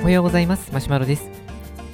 [0.00, 0.72] おはようございます。
[0.72, 1.28] マシュマロです。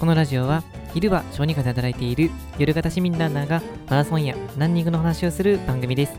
[0.01, 0.63] このラジオは
[0.95, 3.61] 昼は小児科で働いている夜型市民ランナーが
[3.91, 6.15] マラソンやランニングの話をする番組です。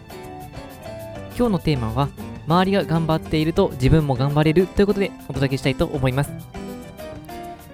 [1.35, 2.09] 今日のテーマは
[2.45, 6.31] 周りが頑張っていると自分も頑張れるということでお届けしたいと思います。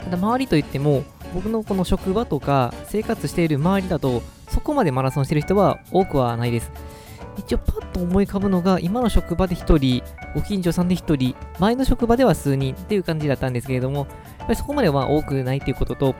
[0.05, 1.03] ただ周りといっても
[1.33, 6.71] 僕のこの職場とか生活している周りだとそこまでマラソンしてる人は多くはないです。
[7.37, 10.03] 一応パッと思い浮かぶのが今の職場で1人
[10.35, 14.07] ご近所さんで1人前の職場では数人っていう感じだったんですけれどもやっ
[14.39, 16.15] ぱりそこまでは多くないっていうことと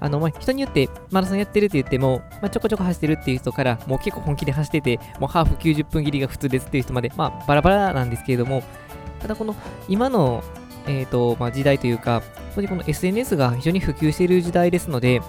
[0.00, 8.62] あの、まあ、人によってマラソンやってるって言っても、まあ、ちょこちょこ走ってるっていう人から、もう結構本気で走ってて、もうハーフ90分切りが普通ですっていう人まで、まあ、バラバラなんですけれども、
[9.20, 9.54] ただこの
[9.88, 10.42] 今の、
[10.86, 15.20] えーとまあ、時代というか、本当にこの SNS が非常に普及している時代ですので、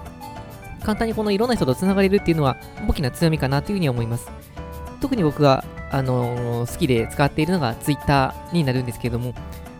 [0.84, 2.57] 簡単にこのいろんな人とつながれるっていうのは
[2.88, 4.30] 大きな強みかなというふうに思います。
[5.02, 9.34] 特に僕が、あのー、好きで使っているのが Twitter になるんですけども、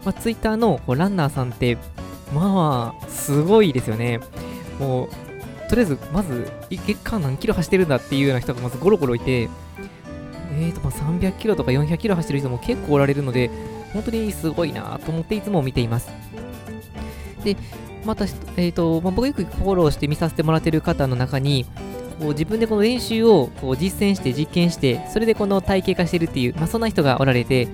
[0.05, 1.77] まあ、Twitter のこうランナーさんって、
[2.33, 4.19] まあ、すごいですよね。
[4.79, 5.09] もう、
[5.69, 9.49] とりあえず、まず、月間何キロ走ってるんだっていうような人がまずゴロゴロいて、
[10.52, 13.51] えーと、まあ、300キロとか400キロ走ってる人も結構おられるので、
[13.94, 16.09] 本当にすごいなと思っていつも見ています。
[17.44, 17.55] で、
[18.05, 21.66] また、えーとまあ、僕よくフォローして見させてもらってる方の中に、
[22.20, 27.67] こう自分でこの練習をこう実践して実験して、それでこの体系化してるっていう、まあ、そんな人がおられて、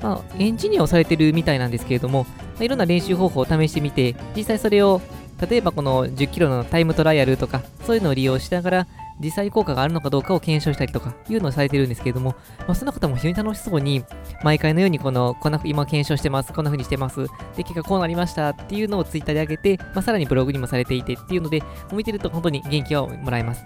[0.00, 5.00] まあ、エンジニアをされてるみたいなんですけれども、まあ、いろんな練習方法を試してみて、実際それを、
[5.48, 8.86] 例えばこの10キロのタイムトライアルとか、そういうのを利用しながら、
[9.20, 14.04] 実際効果があるのかどうかを検証したりとかいうのをされてるんですけれども、まあ、その方も非常に楽しそうに、
[14.42, 23.64] 毎回のようにこの、こんな、今検証してます、こんな風にしてます、で、結果こうなりましたっていうのをツイッターで上げて、まあ、さらにブログにもされていてっていうので、見てると本当に元気をもらえます。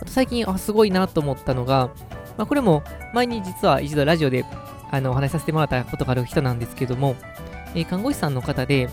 [0.00, 1.90] あと最近、あ、すごいなと思ったのが、
[2.36, 4.44] まあ、これも前に実は一度ラジオで
[4.90, 7.16] あのお話しさせてもらったことがある人なんですけども、
[7.74, 8.88] えー、看護師さんの方で、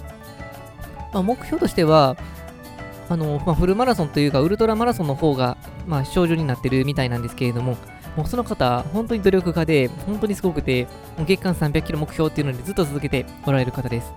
[1.13, 2.15] まあ、目標としては、
[3.11, 7.75] あの、まあ、フルマラソンというか、ウルトラマラソンの方が、まあ、症状になってるみたいなんですけれども、
[8.15, 10.85] もうその方、本当に努力家で、本当にすごくて、
[11.17, 14.13] もう月間300キロ目標っていうのでずっと続けておられる方です。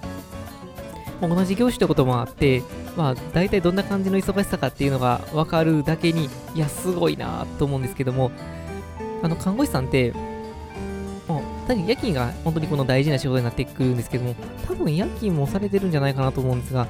[1.21, 2.63] 同じ業種ってこともあって、
[2.97, 8.31] まあ、大体どんな感じの忙しさかっていうのが分かるだけに、いや、すごいなと思うんですけども、
[9.23, 10.13] あの、看護師さんって、
[11.73, 14.35] 夜勤が本当にこの大事な仕事になってくるんですけども、
[14.67, 16.87] 多分夜勤もされてるんじゃないかなと思うんですが、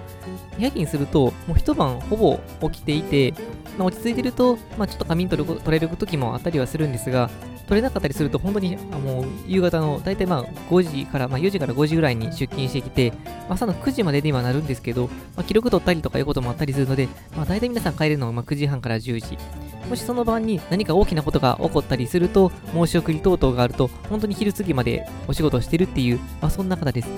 [0.58, 2.40] 夜勤すると、もう一晩ほぼ
[2.70, 3.32] 起きていて、
[3.78, 7.30] まあ、落ち着いてると、まあ、ちょっと仮眠取る取れる時もあったりはするんですが、
[7.66, 13.12] 取れなかったりすると、本当にもう夕方の大体まあ5時から、まあ、4時から5時ぐらいに出勤してきて、
[13.48, 19.38] 朝の9時までにはなるんですけど、まあ、記録取ったりとかいうこともあったりするので、まあ、大体皆さん帰れるのがま9時半から10時。
[19.88, 27.08] もしその晩に何か大きなことが起こったりすると、申し送り等々があると、本当に昼過ぎまでお仕事をしてるっていう、まあ、そんな方です。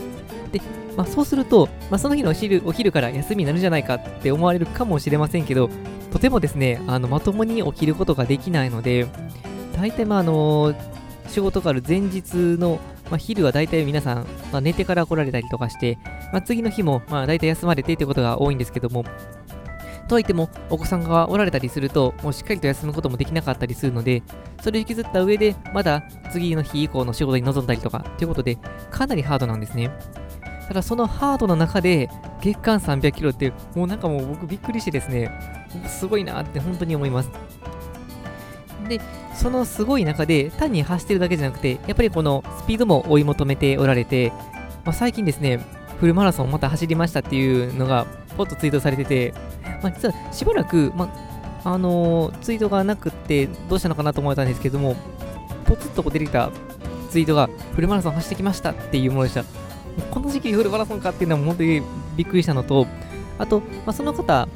[0.53, 0.61] で、
[0.97, 5.69] まあ、そうすると、まあ、その日のお昼お昼から休みになるじゃないかって思われるかもしれませんけど、
[6.13, 9.07] とてもですね、あのまともに起きることができないので、
[9.77, 10.75] 大体、まあ、あの
[11.29, 15.99] 仕事がある前日の、まあ、昼は大体皆さん、まあ、寝てから来られたりとかして、
[16.33, 19.05] まあ、次の日も、まあ、大体休まれてってことが多いんですけども、
[20.09, 24.23] とはいっても、お子さんがおられたりすると、もうしっかりと休むこともできなかったりするので、
[24.63, 28.57] それを引きずった上で、まだ次の日以降の仕事に臨んだりとか、ということで、
[28.91, 29.91] かなりハードなんですね。
[30.69, 32.09] ただ、そのハードの中で、
[32.41, 35.31] 月間300キロって、もうなんかもう僕びっくりしてですね、
[35.89, 37.31] すごいなって本当に思います。
[38.87, 39.01] で、
[39.35, 44.33] そのすごい中で、単に走ってるだけじゃなくて、やっぱりこのスピードも追い求めておられて、
[44.85, 45.61] まあ、最近ですね、
[45.99, 49.35] フルマラソンまた走りましたっていうのが、ポッとツイートされてて、
[49.83, 51.09] まあ、実はしばらく、ま
[51.65, 54.97] あ、のー、ツイートがなくってどうしたのかなと思ったんですけども、
[55.65, 56.51] ポツッと出てきた
[57.11, 59.45] ツイートが、フルマラソン走ってきましたっていうものでした。
[60.11, 61.83] この時期フルマラソンかっていうのは本当に
[62.17, 62.87] びっくりしたのと、
[63.39, 64.49] あと、まあ、その方、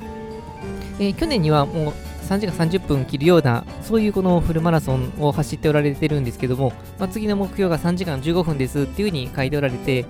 [0.99, 1.93] えー、去年にはもう
[2.31, 10.07] 3時間30分切るような、そういうこのフルマラソンを走っておられてるんですけども、まあ、次の目標が3時間15分ですっていう風に書いておられて、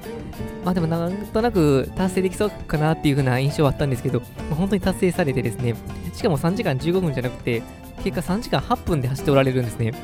[0.63, 5.75] まあでもなんとなく達成できそうかなっていう風な印象はあったんですけど、まあ、本当に達成されてですね、
[6.13, 7.63] しかも3時間15分じゃなくて、
[8.05, 9.95] 結果3時間8分で走っておられるんですね。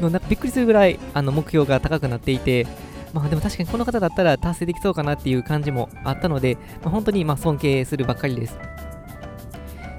[0.00, 2.66] のなんかびっくりするぐらいあの目標が高くなっていて、
[3.12, 8.58] まあでも確かにこの方だったら達成できそうかなっていう感じもあったので、まあ、本当にま尊敬するばっかりです。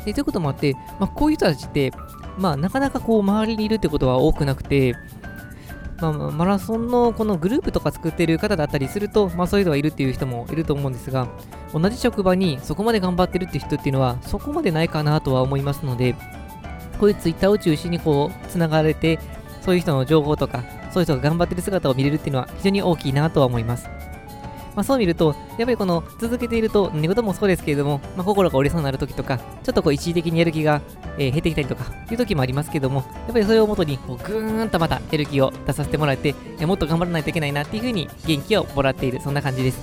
[0.05, 1.91] でということもあって、まあ、こういう人たちって、
[2.37, 4.95] まあ、なかなかこう周りにいるってことは多くなくて、
[6.01, 11.27] まあ、マラソンのこのグループとか作ってる方だったりすると、まあ、そういう人がいるっていう人もいると思うんですが、
[11.73, 16.15] 同じ職場にそこまで頑張ってるって人っていうのは、そこまでないかなとは思いますので、
[16.99, 19.19] こういうツイッターを中心にこう、つながれて、
[19.61, 23.89] そういう人の情報とか、そういう人が頑張ってる姿を見れるっていうのは非常に大きいなとは思います。
[24.75, 30.81] まあ、そう見ると、やっぱりこの続けていると、何事もそうですけれども、まあ、心が折れそうになる時とか、ちょっとこう一時的にやる気が、
[31.17, 39.79] えー、減ってきたりとかいう時もありますけども、やっぱりそれをもとにこうぐーんとまたやる気を出させてもらって、えもっと頑張らないといけないなっていう風に元気をもらっている、そんな感じです。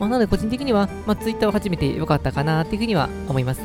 [0.00, 3.60] まあ、なので個人的には、まあ、Twitter を始めてよかったかなっていう風には思います。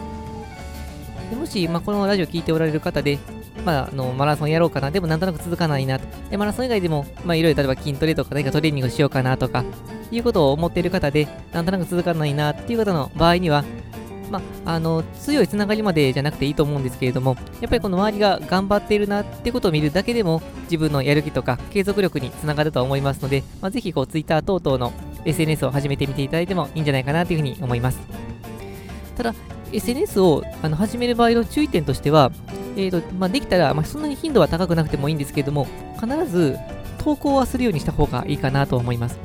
[1.31, 3.19] でもし、まあ、このラジオ聞いておられる方で、
[3.65, 9.63] まあ、あのマラソンやろうかな、でもなんとなく続かないなで、マラソン以外でも、まあ、いろいろ例えば筋トレとか何かトレーニングしようかなとか、
[10.11, 13.63] いうことを思っている方で、なんとなく続かないなっていう方の場合には、
[14.29, 24.93] まあ、あの強いつながりまでじゃなくていいと思うんですけれども、やっぱりこの周りが頑張っているなってことを見るだけでも、自分のやる気とか継続力につながると思いますので、まあ、ぜひこう Twitter 等々の
[25.25, 27.99] SNS を始めてみていただいてもいいんじゃないかなというふうに思います。
[29.15, 29.33] ただ、
[29.71, 32.31] SNS をあの始める場合の注意点としては、
[32.75, 35.67] えーとまあ、できたら、まあ、そんなに頻度は高くなくてもいいんですけれども、
[35.99, 36.57] 必ず
[36.99, 39.19] 投稿はするようにした方がいいかなと思います。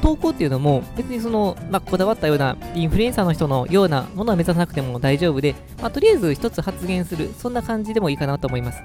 [0.00, 8.82] 投稿っていうのも、別にその、まあ、こだわったようなインフルエンサーの人のようなものは目指さなくても大丈夫で、まあ、とりあえず一つ発言する、そんな感じでもいいかなと思います。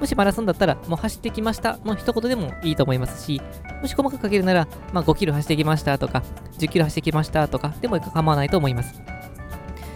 [0.00, 3.42] もしマラソンだったら、もう走ってきましたの一言でもいいと思いますし、
[3.82, 6.22] もし細かく書けるなら、まあ、5キロ走ってきましたとか、
[6.58, 8.94] 10キロ走ってきましたとか、でも構わないと思います。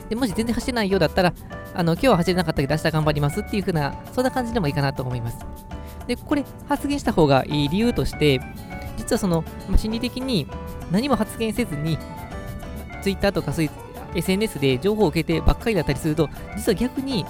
[0.08, 1.32] でもし全然走ってないようだったら、
[1.74, 5.38] あの今日は走れなかったけど明日頑張りますっていう風な、そんな感じでもいいかなと思います。
[6.06, 8.40] で、これ発言した方がいい理由として、
[8.98, 10.46] 実はその、まあ、心理的に
[10.90, 11.98] 何も発言せずに、
[13.02, 13.70] Twitter とかそういう
[14.14, 17.24] SNS で情報を受けてばっかりだったりすると、実は逆に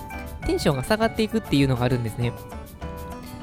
[0.47, 2.33] テンションが下がっていくっていうのがあるんですね。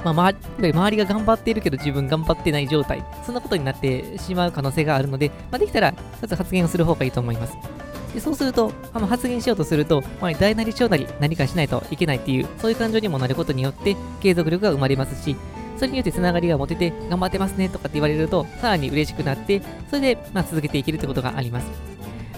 [0.04, 7.79] まあ、周りが頑張っているけど自分頑張ってない状態、そんなことになってしまう可能性があるので、まあ、できたら、一つ発言をする方がいいと思います。
[8.14, 15.36] でそうすると、あの発言しようとすると、まあ、大なり小なり何かしないといけないっていう、そういう感情にもなることによって、継続力が生まれますし、
[15.78, 21.68] それによってつながりが持てて、頑張ってますねとかって言われると、さらに嬉しくなって、それで、まあ、続けていけるってことがあります。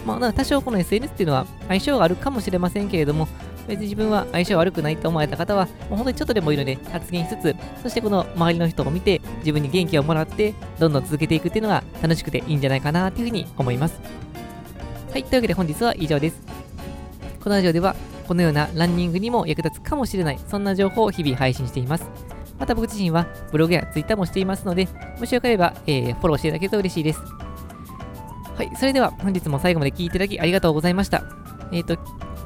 [0.06, 3.27] まあ、多少この SNS っていうのは相性があるかもしれませんけれども、
[3.68, 14.31] 別に自分は相性悪くないと思われた方は、もう本当にちょっとでもいいので発言しつつ、そしてこの周りの人を見て、自分に元気をもらって、どんどん続けていくっていうのが楽しくていいんじゃないかなというふうに思います。
[15.11, 16.41] はい、というわけで本日は以上です。
[17.43, 17.97] このラジオでは、
[18.29, 22.09] このようなランニングにも役立つかもしれない、そんな情報を日々配信しています。
[22.57, 24.87] また僕自身はブログやツイッターもしていますので、
[25.19, 27.19] もしよければ、えー、フォローしていただけると嬉しいです。
[28.55, 31.23] はい、それでは本日も最後まで聴いていただきありがとうございました。
[31.73, 31.97] えっ、ー、と、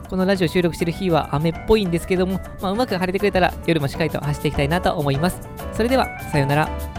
[0.10, 5.40] このラジオ収録してる日は雨っぽいんですけども、まあ、うまく晴れてくれたら夜もしっかりと走っていきたいなと思います。
[5.74, 6.95] それでは、さようなら。